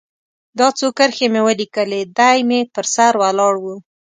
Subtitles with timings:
[0.59, 3.65] دا څو کرښې مې ولیکلې، دی مې پر سر ولاړ و.